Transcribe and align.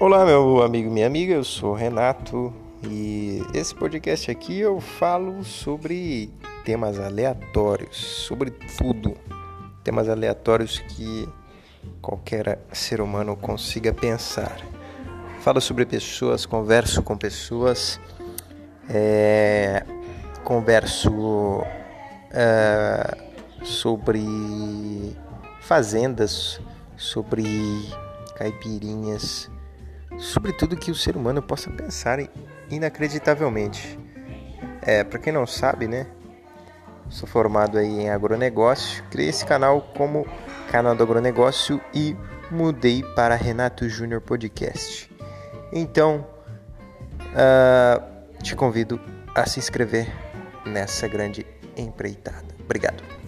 Olá, 0.00 0.24
meu 0.24 0.62
amigo, 0.62 0.88
minha 0.92 1.08
amiga, 1.08 1.34
eu 1.34 1.42
sou 1.42 1.74
Renato 1.74 2.54
e 2.88 3.42
esse 3.52 3.74
podcast 3.74 4.30
aqui 4.30 4.60
eu 4.60 4.80
falo 4.80 5.42
sobre 5.42 6.30
temas 6.64 7.00
aleatórios, 7.00 7.96
sobre 7.96 8.52
tudo, 8.52 9.16
temas 9.82 10.08
aleatórios 10.08 10.78
que 10.78 11.28
qualquer 12.00 12.60
ser 12.72 13.00
humano 13.00 13.36
consiga 13.36 13.92
pensar. 13.92 14.60
Falo 15.40 15.60
sobre 15.60 15.84
pessoas, 15.84 16.46
converso 16.46 17.02
com 17.02 17.18
pessoas, 17.18 18.00
é, 18.88 19.84
converso 20.44 21.60
é, 22.30 23.18
sobre 23.64 24.22
fazendas, 25.60 26.60
sobre 26.96 27.44
caipirinhas 28.36 29.50
sobre 30.18 30.52
tudo 30.52 30.76
que 30.76 30.90
o 30.90 30.94
ser 30.94 31.16
humano 31.16 31.40
possa 31.40 31.70
pensar 31.70 32.18
inacreditavelmente. 32.68 33.98
É, 34.82 35.04
para 35.04 35.18
quem 35.18 35.32
não 35.32 35.46
sabe, 35.46 35.86
né? 35.86 36.06
Sou 37.08 37.26
formado 37.26 37.78
aí 37.78 38.02
em 38.02 38.10
agronegócio, 38.10 39.02
criei 39.10 39.30
esse 39.30 39.44
canal 39.44 39.80
como 39.96 40.26
canal 40.70 40.94
do 40.94 41.02
agronegócio 41.02 41.80
e 41.94 42.14
mudei 42.50 43.02
para 43.14 43.34
Renato 43.34 43.88
Júnior 43.88 44.20
Podcast. 44.20 45.10
Então, 45.72 46.26
uh, 47.32 48.42
te 48.42 48.54
convido 48.54 49.00
a 49.34 49.46
se 49.46 49.58
inscrever 49.58 50.06
nessa 50.66 51.08
grande 51.08 51.46
empreitada. 51.76 52.54
Obrigado. 52.60 53.27